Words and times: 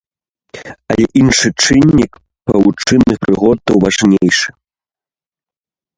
Але 0.93 1.05
іншы 1.21 1.47
чыннік 1.65 2.13
павучыных 2.53 3.15
прыгодаў 3.27 3.75
важнейшы. 3.85 4.49